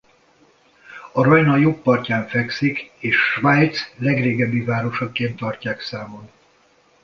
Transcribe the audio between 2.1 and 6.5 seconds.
fekszik és Svájc legrégebbi városaként tartják számon.